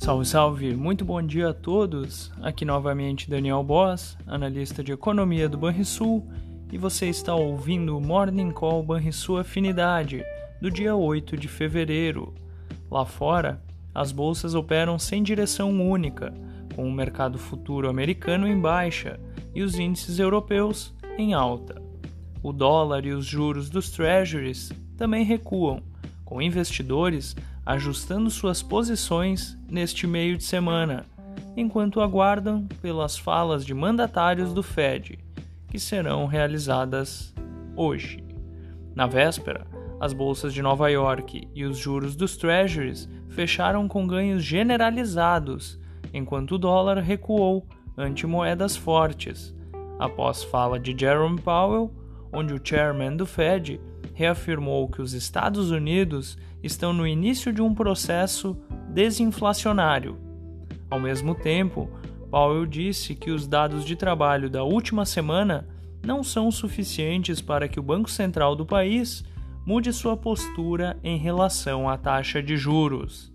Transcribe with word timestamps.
Salve, 0.00 0.24
salve! 0.24 0.74
Muito 0.74 1.04
bom 1.04 1.20
dia 1.20 1.50
a 1.50 1.52
todos! 1.52 2.32
Aqui 2.40 2.64
novamente 2.64 3.28
Daniel 3.28 3.62
Boss, 3.62 4.16
analista 4.26 4.82
de 4.82 4.92
economia 4.92 5.46
do 5.46 5.58
Banrisul, 5.58 6.26
e 6.72 6.78
você 6.78 7.10
está 7.10 7.34
ouvindo 7.34 7.98
o 7.98 8.00
Morning 8.00 8.50
Call 8.50 8.82
Banrisul 8.82 9.36
Afinidade, 9.36 10.24
do 10.58 10.70
dia 10.70 10.96
8 10.96 11.36
de 11.36 11.46
fevereiro. 11.48 12.34
Lá 12.90 13.04
fora, 13.04 13.62
as 13.94 14.10
bolsas 14.10 14.54
operam 14.54 14.98
sem 14.98 15.22
direção 15.22 15.70
única, 15.70 16.32
com 16.74 16.88
o 16.88 16.92
mercado 16.92 17.38
futuro 17.38 17.86
americano 17.86 18.48
em 18.48 18.58
baixa 18.58 19.20
e 19.54 19.62
os 19.62 19.78
índices 19.78 20.18
europeus 20.18 20.94
em 21.18 21.34
alta. 21.34 21.74
O 22.42 22.54
dólar 22.54 23.04
e 23.04 23.12
os 23.12 23.26
juros 23.26 23.68
dos 23.68 23.90
treasuries 23.90 24.72
também 24.96 25.24
recuam, 25.24 25.82
com 26.30 26.40
investidores 26.40 27.36
ajustando 27.66 28.30
suas 28.30 28.62
posições 28.62 29.58
neste 29.68 30.06
meio 30.06 30.38
de 30.38 30.44
semana, 30.44 31.04
enquanto 31.56 32.00
aguardam 32.00 32.68
pelas 32.80 33.18
falas 33.18 33.66
de 33.66 33.74
mandatários 33.74 34.54
do 34.54 34.62
Fed, 34.62 35.18
que 35.66 35.78
serão 35.78 36.26
realizadas 36.26 37.34
hoje. 37.74 38.22
Na 38.94 39.08
véspera, 39.08 39.66
as 40.00 40.12
bolsas 40.12 40.54
de 40.54 40.62
Nova 40.62 40.88
York 40.88 41.48
e 41.52 41.64
os 41.64 41.76
juros 41.76 42.14
dos 42.14 42.36
Treasuries 42.36 43.08
fecharam 43.28 43.88
com 43.88 44.06
ganhos 44.06 44.44
generalizados, 44.44 45.80
enquanto 46.14 46.52
o 46.52 46.58
dólar 46.58 46.98
recuou 46.98 47.66
ante 47.96 48.24
moedas 48.24 48.76
fortes, 48.76 49.52
após 49.98 50.44
fala 50.44 50.78
de 50.78 50.96
Jerome 50.96 51.40
Powell, 51.40 51.92
onde 52.32 52.54
o 52.54 52.60
chairman 52.62 53.16
do 53.16 53.26
Fed 53.26 53.80
reafirmou 54.20 54.86
que 54.86 55.00
os 55.00 55.14
Estados 55.14 55.70
Unidos 55.70 56.36
estão 56.62 56.92
no 56.92 57.06
início 57.06 57.50
de 57.54 57.62
um 57.62 57.74
processo 57.74 58.54
desinflacionário. 58.90 60.18
Ao 60.90 61.00
mesmo 61.00 61.34
tempo, 61.34 61.88
Powell 62.30 62.66
disse 62.66 63.14
que 63.14 63.30
os 63.30 63.46
dados 63.46 63.82
de 63.82 63.96
trabalho 63.96 64.50
da 64.50 64.62
última 64.62 65.06
semana 65.06 65.66
não 66.04 66.22
são 66.22 66.50
suficientes 66.50 67.40
para 67.40 67.66
que 67.66 67.80
o 67.80 67.82
Banco 67.82 68.10
Central 68.10 68.54
do 68.54 68.66
país 68.66 69.24
mude 69.64 69.90
sua 69.90 70.18
postura 70.18 70.98
em 71.02 71.16
relação 71.16 71.88
à 71.88 71.96
taxa 71.96 72.42
de 72.42 72.58
juros. 72.58 73.32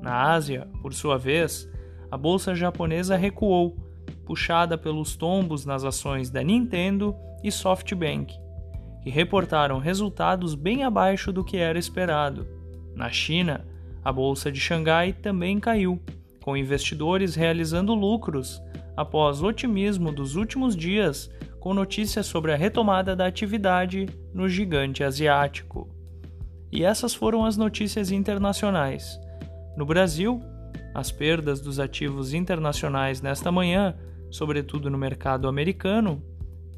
Na 0.00 0.32
Ásia, 0.32 0.66
por 0.80 0.94
sua 0.94 1.18
vez, 1.18 1.70
a 2.10 2.16
bolsa 2.16 2.54
japonesa 2.54 3.14
recuou, 3.14 3.76
puxada 4.24 4.78
pelos 4.78 5.16
tombos 5.16 5.66
nas 5.66 5.84
ações 5.84 6.30
da 6.30 6.42
Nintendo 6.42 7.14
e 7.42 7.52
SoftBank, 7.52 8.34
que 9.04 9.10
reportaram 9.10 9.78
resultados 9.78 10.54
bem 10.54 10.82
abaixo 10.82 11.30
do 11.30 11.44
que 11.44 11.58
era 11.58 11.78
esperado. 11.78 12.46
Na 12.96 13.10
China, 13.10 13.66
a 14.02 14.10
bolsa 14.10 14.50
de 14.50 14.58
Xangai 14.58 15.12
também 15.12 15.60
caiu, 15.60 16.00
com 16.42 16.56
investidores 16.56 17.34
realizando 17.34 17.94
lucros 17.94 18.62
após 18.96 19.42
otimismo 19.42 20.10
dos 20.10 20.36
últimos 20.36 20.74
dias 20.74 21.30
com 21.60 21.74
notícias 21.74 22.24
sobre 22.24 22.52
a 22.52 22.56
retomada 22.56 23.14
da 23.14 23.26
atividade 23.26 24.08
no 24.32 24.48
gigante 24.48 25.04
asiático. 25.04 25.86
E 26.72 26.82
essas 26.82 27.14
foram 27.14 27.44
as 27.44 27.58
notícias 27.58 28.10
internacionais. 28.10 29.20
No 29.76 29.84
Brasil, 29.84 30.40
as 30.94 31.12
perdas 31.12 31.60
dos 31.60 31.78
ativos 31.78 32.32
internacionais 32.32 33.20
nesta 33.20 33.52
manhã, 33.52 33.94
sobretudo 34.30 34.88
no 34.88 34.96
mercado 34.96 35.46
americano, 35.46 36.22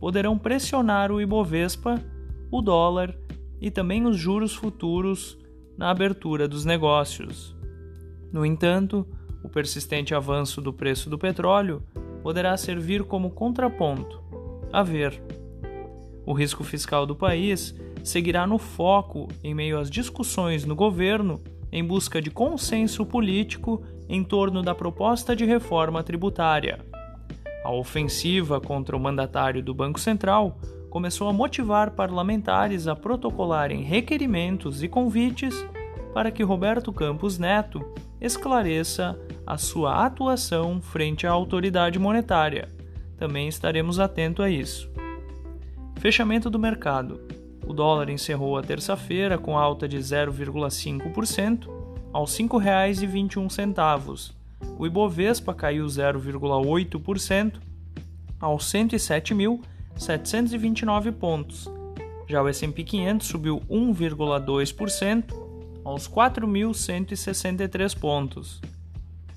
poderão 0.01 0.37
pressionar 0.37 1.13
o 1.13 1.21
Ibovespa 1.21 2.03
o 2.51 2.61
dólar 2.61 3.17
e 3.61 3.71
também 3.71 4.07
os 4.07 4.17
juros 4.17 4.55
futuros 4.55 5.39
na 5.77 5.91
abertura 5.91 6.49
dos 6.49 6.65
negócios. 6.65 7.57
No 8.33 8.45
entanto, 8.45 9.07
o 9.43 9.49
persistente 9.49 10.15
avanço 10.15 10.61
do 10.61 10.73
preço 10.73 11.09
do 11.09 11.19
petróleo 11.19 11.83
poderá 12.23 12.57
servir 12.57 13.05
como 13.05 13.31
contraponto. 13.31 14.21
A 14.73 14.83
ver. 14.83 15.23
O 16.25 16.33
risco 16.33 16.65
fiscal 16.65 17.07
do 17.07 17.15
país 17.15 17.75
seguirá 18.03 18.47
no 18.47 18.59
foco 18.59 19.29
em 19.43 19.55
meio 19.55 19.79
às 19.79 19.89
discussões 19.89 20.65
no 20.65 20.75
governo 20.75 21.41
em 21.71 21.85
busca 21.85 22.21
de 22.21 22.31
consenso 22.31 23.05
político 23.05 23.83
em 24.09 24.23
torno 24.25 24.63
da 24.63 24.75
proposta 24.75 25.37
de 25.37 25.45
reforma 25.45 26.03
tributária. 26.03 26.85
A 27.65 27.73
ofensiva 27.73 28.61
contra 28.61 28.97
o 28.97 29.01
mandatário 29.01 29.63
do 29.63 29.75
Banco 29.75 30.01
Central 30.01 30.59
começou 30.91 31.29
a 31.29 31.33
motivar 31.33 31.91
parlamentares 31.91 32.87
a 32.87 32.97
protocolarem 32.97 33.83
requerimentos 33.83 34.83
e 34.83 34.89
convites 34.89 35.67
para 36.15 36.31
que 36.31 36.43
Roberto 36.43 36.93
Campos 36.93 37.39
Neto 37.39 37.85
esclareça 38.21 39.19
a 39.47 39.59
sua 39.59 40.05
atuação 40.07 40.81
frente 40.81 41.27
à 41.27 41.31
autoridade 41.31 41.99
monetária. 41.99 42.71
Também 43.17 43.49
estaremos 43.49 44.01
atentos 44.01 44.45
a 44.45 44.51
isso. 44.51 44.91
Fechamento 45.97 46.49
do 46.49 46.59
mercado. 46.59 47.21
O 47.67 47.73
dólar 47.73 48.09
encerrou 48.11 48.57
a 48.57 48.63
terça-feira 48.63 49.37
com 49.37 49.59
alta 49.59 49.89
de 49.89 49.99
0,5% 49.99 51.69
aos 52.13 52.39
R$ 52.39 52.45
5,21. 52.45 54.33
O 54.79 54.87
Ibovespa 54.87 55.53
caiu 55.53 55.85
0,8% 55.87 57.61
aos 58.41 58.67
107 58.67 59.35
mil 59.35 59.61
729 59.97 61.13
pontos. 61.13 61.71
Já 62.29 62.43
o 62.43 62.49
S&P 62.49 62.85
500 62.85 63.27
subiu 63.27 63.63
1,2% 63.71 65.33
aos 65.85 66.07
4.163 66.09 67.99
pontos. 67.99 68.61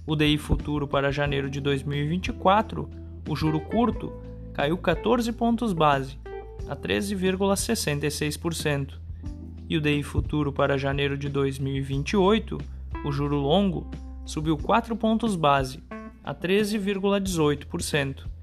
O 0.05 0.15
DI 0.15 0.37
futuro 0.37 0.87
para 0.87 1.11
janeiro 1.11 1.49
de 1.49 1.59
2024, 1.61 2.89
o 3.27 3.35
juro 3.35 3.59
curto, 3.61 4.11
caiu 4.53 4.77
14 4.77 5.31
pontos 5.31 5.71
base, 5.71 6.17
a 6.67 6.75
13,66%. 6.75 8.93
E 9.69 9.77
o 9.77 9.81
DI 9.81 10.01
futuro 10.01 10.51
para 10.51 10.77
janeiro 10.77 11.15
de 11.15 11.29
2028, 11.29 12.57
o 13.05 13.11
juro 13.11 13.37
longo, 13.37 13.87
subiu 14.25 14.57
4 14.57 14.95
pontos 14.95 15.35
base, 15.35 15.79
a 16.23 16.33
13,18%. 16.33 18.38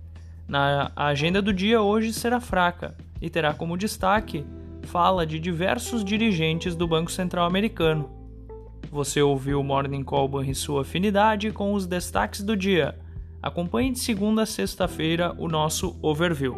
Na 0.48 0.92
agenda 0.94 1.42
do 1.42 1.52
dia 1.52 1.82
hoje 1.82 2.12
será 2.12 2.40
fraca 2.40 2.94
e 3.20 3.28
terá 3.28 3.52
como 3.52 3.76
destaque 3.76 4.44
fala 4.86 5.26
de 5.26 5.40
diversos 5.40 6.04
dirigentes 6.04 6.76
do 6.76 6.86
Banco 6.86 7.10
Central 7.10 7.44
Americano. 7.46 8.08
Você 8.90 9.20
ouviu 9.20 9.60
o 9.60 9.64
Morning 9.64 10.04
Call 10.04 10.42
e 10.44 10.54
sua 10.54 10.82
afinidade 10.82 11.50
com 11.50 11.74
os 11.74 11.86
destaques 11.86 12.42
do 12.42 12.56
dia. 12.56 12.96
Acompanhe 13.42 13.90
de 13.90 13.98
segunda 13.98 14.42
a 14.42 14.46
sexta-feira 14.46 15.34
o 15.36 15.48
nosso 15.48 15.96
overview. 16.00 16.56